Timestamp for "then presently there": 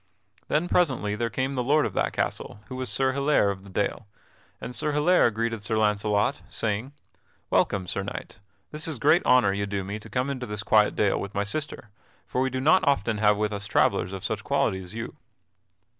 0.47-1.29